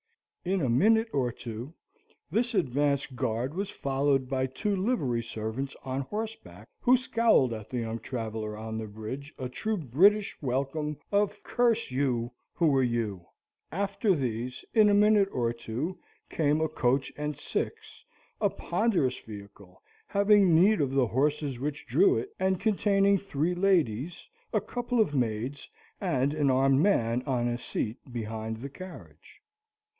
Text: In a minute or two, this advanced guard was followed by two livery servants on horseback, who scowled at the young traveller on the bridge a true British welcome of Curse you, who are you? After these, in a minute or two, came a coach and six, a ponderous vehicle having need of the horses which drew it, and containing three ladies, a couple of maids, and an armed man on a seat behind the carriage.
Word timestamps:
In 0.43 0.61
a 0.61 0.69
minute 0.69 1.09
or 1.13 1.31
two, 1.31 1.75
this 2.31 2.55
advanced 2.55 3.15
guard 3.15 3.53
was 3.53 3.69
followed 3.69 4.27
by 4.27 4.47
two 4.47 4.75
livery 4.75 5.21
servants 5.21 5.75
on 5.83 6.01
horseback, 6.01 6.67
who 6.79 6.97
scowled 6.97 7.53
at 7.53 7.69
the 7.69 7.81
young 7.81 7.99
traveller 7.99 8.57
on 8.57 8.79
the 8.79 8.87
bridge 8.87 9.31
a 9.37 9.47
true 9.47 9.77
British 9.77 10.35
welcome 10.41 10.97
of 11.11 11.43
Curse 11.43 11.91
you, 11.91 12.31
who 12.55 12.75
are 12.75 12.81
you? 12.81 13.27
After 13.71 14.15
these, 14.15 14.65
in 14.73 14.89
a 14.89 14.95
minute 14.95 15.29
or 15.31 15.53
two, 15.53 15.99
came 16.31 16.59
a 16.59 16.67
coach 16.67 17.13
and 17.15 17.37
six, 17.37 18.03
a 18.41 18.49
ponderous 18.49 19.19
vehicle 19.21 19.83
having 20.07 20.55
need 20.55 20.81
of 20.81 20.91
the 20.95 21.05
horses 21.05 21.59
which 21.59 21.85
drew 21.85 22.17
it, 22.17 22.31
and 22.39 22.59
containing 22.59 23.19
three 23.19 23.53
ladies, 23.53 24.27
a 24.51 24.59
couple 24.61 24.99
of 24.99 25.13
maids, 25.13 25.69
and 26.01 26.33
an 26.33 26.49
armed 26.49 26.79
man 26.79 27.21
on 27.27 27.47
a 27.47 27.59
seat 27.59 27.97
behind 28.11 28.57
the 28.57 28.69
carriage. 28.69 29.39